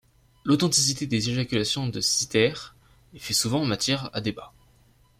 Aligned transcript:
L'authenticité 0.45 1.05
des 1.05 1.29
éjaculations 1.29 1.85
de 1.85 2.01
Cytherea 2.01 2.73
fait 3.17 3.35
souvent 3.35 3.63
matière 3.65 4.09
à 4.13 4.19
débat. 4.19 4.51